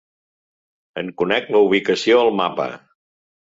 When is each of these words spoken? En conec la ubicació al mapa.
En 1.01 1.11
conec 1.23 1.51
la 1.57 1.61
ubicació 1.67 2.19
al 2.23 2.33
mapa. 2.41 2.67